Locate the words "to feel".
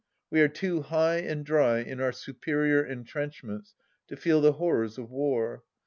4.07-4.41